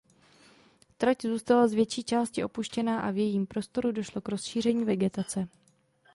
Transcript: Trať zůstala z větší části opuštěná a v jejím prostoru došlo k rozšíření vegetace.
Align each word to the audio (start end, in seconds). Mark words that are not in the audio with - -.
Trať 0.97 1.21
zůstala 1.21 1.67
z 1.67 1.73
větší 1.73 2.03
části 2.03 2.43
opuštěná 2.43 2.99
a 3.01 3.11
v 3.11 3.17
jejím 3.17 3.47
prostoru 3.47 3.91
došlo 3.91 4.21
k 4.21 4.29
rozšíření 4.29 4.85
vegetace. 4.85 5.47